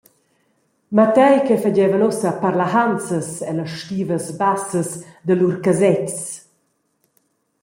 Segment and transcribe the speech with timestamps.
[0.95, 4.89] Matei ch’ei fagevan ussa parlahanzas ella stivas bassas
[5.25, 6.19] da lur casetgs.